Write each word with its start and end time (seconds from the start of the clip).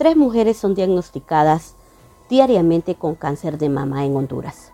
Tres 0.00 0.16
mujeres 0.16 0.56
son 0.56 0.74
diagnosticadas 0.74 1.74
diariamente 2.30 2.94
con 2.94 3.14
cáncer 3.14 3.58
de 3.58 3.68
mama 3.68 4.06
en 4.06 4.16
Honduras. 4.16 4.72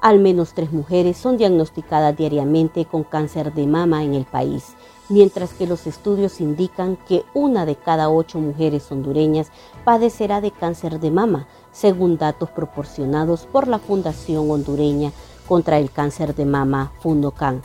Al 0.00 0.18
menos 0.18 0.54
tres 0.54 0.72
mujeres 0.72 1.16
son 1.16 1.36
diagnosticadas 1.36 2.16
diariamente 2.16 2.84
con 2.84 3.04
cáncer 3.04 3.54
de 3.54 3.66
mama 3.66 4.02
en 4.02 4.14
el 4.14 4.24
país, 4.24 4.74
mientras 5.08 5.52
que 5.52 5.68
los 5.68 5.86
estudios 5.86 6.40
indican 6.40 6.96
que 7.08 7.22
una 7.32 7.64
de 7.64 7.76
cada 7.76 8.10
ocho 8.10 8.40
mujeres 8.40 8.90
hondureñas 8.90 9.52
padecerá 9.84 10.40
de 10.40 10.50
cáncer 10.50 10.98
de 10.98 11.12
mama, 11.12 11.46
según 11.76 12.16
datos 12.16 12.48
proporcionados 12.50 13.46
por 13.46 13.68
la 13.68 13.78
Fundación 13.78 14.50
Hondureña 14.50 15.12
contra 15.46 15.78
el 15.78 15.90
Cáncer 15.90 16.34
de 16.34 16.46
Mama, 16.46 16.92
Fundocan. 17.00 17.60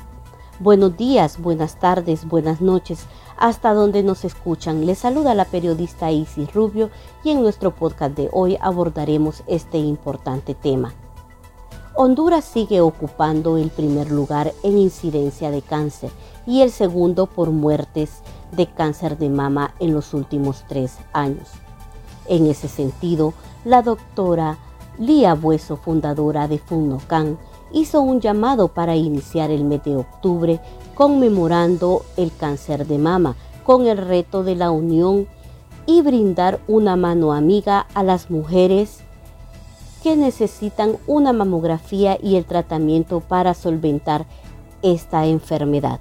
Buenos 0.60 0.98
días, 0.98 1.40
buenas 1.40 1.80
tardes, 1.80 2.28
buenas 2.28 2.60
noches 2.60 3.05
hasta 3.38 3.74
donde 3.74 4.04
nos 4.04 4.26
escuchan. 4.26 4.86
Les 4.86 5.00
saluda 5.00 5.34
la 5.34 5.46
periodista 5.46 6.12
Isis 6.12 6.54
Rubio 6.54 6.92
y 7.24 7.32
en 7.32 7.42
nuestro 7.42 7.74
podcast 7.74 8.16
de 8.16 8.30
hoy 8.34 8.58
abordaremos 8.60 9.44
este 9.48 9.78
importante 9.78 10.54
tema. 10.55 10.94
Honduras 11.96 12.46
sigue 12.46 12.82
ocupando 12.82 13.58
el 13.58 13.70
primer 13.70 14.12
lugar 14.12 14.54
en 14.64 14.78
incidencia 14.78 15.52
de 15.52 15.62
cáncer 15.62 16.12
y 16.46 16.62
el 16.62 16.72
segundo 16.72 17.28
por 17.28 17.50
muertes 17.50 18.22
de 18.52 18.68
cáncer 18.68 19.18
de 19.18 19.30
mama 19.30 19.74
en 19.80 19.94
los 19.94 20.14
últimos 20.14 20.64
tres 20.68 20.98
años. 21.14 21.50
En 22.28 22.48
ese 22.48 22.68
sentido, 22.68 23.34
la 23.66 23.82
doctora 23.82 24.58
Lía 24.98 25.34
Bueso, 25.34 25.78
fundadora 25.78 26.48
de 26.48 26.60
FUNOCAN, 26.60 27.38
hizo 27.72 28.02
un 28.02 28.22
llamado 28.22 28.68
para 28.68 28.96
iniciar 28.96 29.52
el 29.52 29.63
mes 29.63 29.84
de 29.84 29.96
octubre 29.96 30.60
conmemorando 30.94 32.05
el 32.18 32.32
cáncer 32.36 32.86
de 32.86 32.98
mama 32.98 33.36
con 33.63 33.88
el 33.88 33.98
reto 33.98 34.44
de 34.44 34.55
la 34.55 34.72
unión 34.72 35.28
y 35.86 36.02
brindar 36.02 36.60
una 36.68 36.96
mano 36.96 37.34
amiga 37.34 37.88
a 37.94 38.04
las 38.04 38.30
mujeres 38.30 39.00
que 40.04 40.16
necesitan 40.16 40.98
una 41.08 41.32
mamografía 41.32 42.18
y 42.22 42.35
el 42.35 42.46
tratamiento 42.46 43.20
para 43.20 43.54
solventar 43.54 44.26
esta 44.82 45.26
enfermedad. 45.26 46.00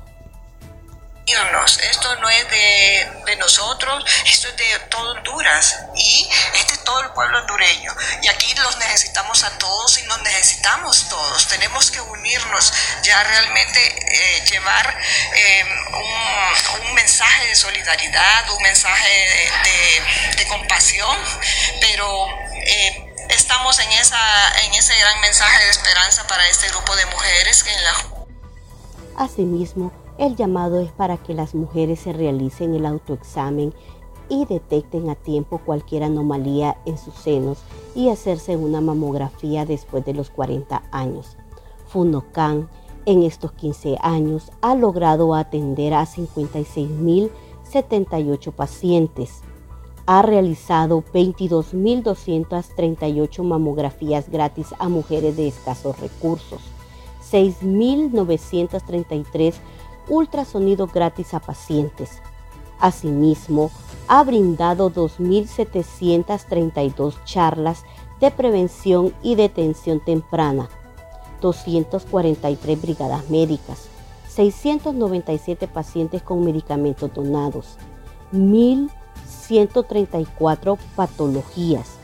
Es 2.30 2.50
de, 2.50 3.10
de 3.26 3.36
nosotros, 3.36 4.04
esto 4.26 4.48
es 4.48 4.56
de 4.56 4.78
todo 4.88 5.10
Honduras 5.10 5.76
y 5.94 6.28
este 6.54 6.74
es 6.74 6.84
todo 6.84 7.00
el 7.00 7.10
pueblo 7.10 7.38
hondureño. 7.38 7.94
Y 8.22 8.28
aquí 8.28 8.54
los 8.54 8.78
necesitamos 8.78 9.42
a 9.44 9.58
todos 9.58 9.98
y 9.98 10.02
nos 10.04 10.20
necesitamos 10.22 11.08
todos. 11.08 11.48
Tenemos 11.48 11.90
que 11.90 12.00
unirnos, 12.00 12.72
ya 13.02 13.22
realmente 13.24 13.80
eh, 13.80 14.44
llevar 14.46 14.98
eh, 15.34 15.64
un, 15.92 16.86
un, 16.86 16.94
mensaje 16.94 17.46
de 17.46 17.54
solidaridad, 17.56 18.50
un 18.50 18.62
mensaje 18.62 19.08
de, 19.08 19.70
de, 19.70 20.36
de 20.36 20.48
compasión, 20.48 21.16
pero... 21.80 22.28
Eh, 22.66 23.06
estamos 23.30 23.78
en, 23.78 23.92
esa, 23.92 24.18
en 24.64 24.74
ese 24.74 24.96
gran 24.98 25.20
mensaje 25.20 25.64
de 25.64 25.70
esperanza 25.70 26.26
para 26.26 26.48
este 26.48 26.68
grupo 26.68 26.94
de 26.96 27.06
mujeres 27.06 27.62
que 27.62 27.72
en 27.72 27.84
la... 27.84 27.94
Asimismo, 29.16 29.92
el 30.20 30.36
llamado 30.36 30.78
es 30.80 30.92
para 30.92 31.16
que 31.16 31.32
las 31.32 31.54
mujeres 31.54 32.00
se 32.00 32.12
realicen 32.12 32.74
el 32.74 32.84
autoexamen 32.84 33.72
y 34.28 34.44
detecten 34.44 35.08
a 35.08 35.14
tiempo 35.14 35.62
cualquier 35.64 36.02
anomalía 36.04 36.76
en 36.84 36.98
sus 36.98 37.14
senos 37.14 37.62
y 37.94 38.10
hacerse 38.10 38.58
una 38.58 38.82
mamografía 38.82 39.64
después 39.64 40.04
de 40.04 40.12
los 40.12 40.28
40 40.28 40.82
años. 40.92 41.38
Funocan 41.86 42.68
en 43.06 43.22
estos 43.22 43.52
15 43.52 43.96
años 44.02 44.52
ha 44.60 44.74
logrado 44.74 45.34
atender 45.34 45.94
a 45.94 46.02
56.078 46.02 48.52
pacientes. 48.52 49.40
Ha 50.04 50.20
realizado 50.20 51.02
22.238 51.14 53.42
mamografías 53.42 54.28
gratis 54.28 54.74
a 54.78 54.90
mujeres 54.90 55.38
de 55.38 55.48
escasos 55.48 55.98
recursos, 55.98 56.60
6.933 57.32 59.54
ultrasonido 60.08 60.86
gratis 60.86 61.34
a 61.34 61.40
pacientes. 61.40 62.22
Asimismo, 62.78 63.70
ha 64.08 64.24
brindado 64.24 64.90
2.732 64.90 67.22
charlas 67.24 67.84
de 68.20 68.30
prevención 68.30 69.12
y 69.22 69.34
detención 69.34 70.00
temprana, 70.00 70.70
243 71.40 72.82
brigadas 72.82 73.28
médicas, 73.30 73.88
697 74.28 75.66
pacientes 75.68 76.22
con 76.22 76.44
medicamentos 76.44 77.12
donados, 77.12 77.76
1.134 78.32 80.78
patologías, 80.96 81.96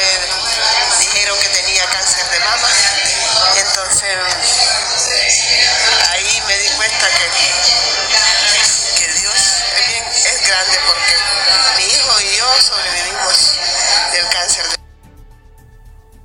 dijeron 1.00 1.38
que 1.40 1.50
tenía 1.50 1.86
cáncer 1.86 2.30
de 2.30 2.40
mama. 2.40 2.70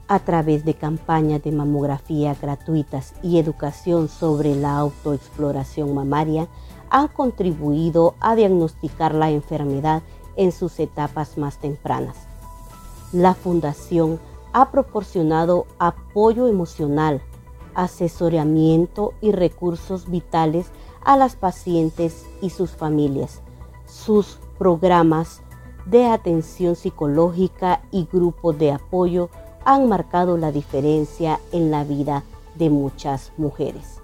A 0.09 0.21
través 0.21 0.65
de 0.65 0.75
campañas 0.75 1.43
de 1.43 1.53
mamografía 1.53 2.35
gratuitas 2.41 3.15
y 3.23 3.39
educación 3.39 4.09
sobre 4.09 4.55
la 4.55 4.77
autoexploración 4.79 5.95
mamaria, 5.95 6.49
han 6.91 7.09
contribuido 7.09 8.15
a 8.21 8.37
diagnosticar 8.37 9.15
la 9.15 9.31
enfermedad 9.31 10.03
en 10.37 10.53
sus 10.53 10.79
etapas 10.79 11.37
más 11.39 11.59
tempranas. 11.59 12.17
La 13.13 13.35
Fundación 13.35 14.21
ha 14.53 14.71
proporcionado 14.71 15.67
apoyo 15.79 16.49
emocional, 16.49 17.21
asesoramiento 17.75 19.13
y 19.21 19.33
recursos 19.33 20.09
vitales 20.09 20.69
a 21.05 21.17
las 21.17 21.37
pacientes 21.37 22.27
y 22.41 22.51
sus 22.51 22.71
familias. 22.71 23.43
Sus 23.87 24.39
programas 24.59 25.43
de 25.85 26.07
atención 26.07 26.75
psicológica 26.75 27.83
y 27.91 28.09
grupos 28.11 28.59
de 28.59 28.73
apoyo 28.73 29.31
han 29.67 29.89
marcado 29.89 30.39
la 30.39 30.53
diferencia 30.53 31.41
en 31.53 31.71
la 31.71 31.85
vida 31.85 32.23
de 32.55 32.71
muchas 32.71 33.33
mujeres. 33.37 34.01